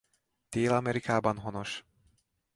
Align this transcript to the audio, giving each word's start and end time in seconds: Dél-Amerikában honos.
Dél-Amerikában 0.49 1.37
honos. 1.39 1.85